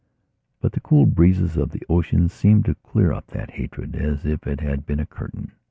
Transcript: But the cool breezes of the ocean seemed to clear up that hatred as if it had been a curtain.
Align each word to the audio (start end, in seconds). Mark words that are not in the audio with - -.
But 0.61 0.71
the 0.71 0.79
cool 0.79 1.05
breezes 1.05 1.57
of 1.57 1.69
the 1.69 1.83
ocean 1.87 2.27
seemed 2.27 2.65
to 2.65 2.73
clear 2.73 3.13
up 3.13 3.27
that 3.27 3.51
hatred 3.51 3.95
as 3.95 4.25
if 4.25 4.47
it 4.47 4.59
had 4.59 4.83
been 4.83 4.99
a 4.99 5.05
curtain. 5.05 5.51